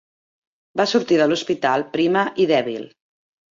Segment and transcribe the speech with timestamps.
[0.81, 2.91] Va sortir de l'hospital prima i dèbil.